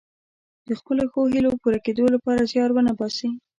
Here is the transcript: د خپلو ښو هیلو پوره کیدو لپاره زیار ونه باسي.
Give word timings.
د 0.67 0.69
خپلو 0.79 1.03
ښو 1.11 1.21
هیلو 1.33 1.59
پوره 1.61 1.79
کیدو 1.85 2.05
لپاره 2.15 2.47
زیار 2.51 2.69
ونه 2.73 2.93
باسي. 2.99 3.29